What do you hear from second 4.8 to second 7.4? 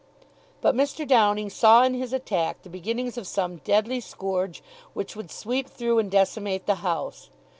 which would sweep through and decimate the house.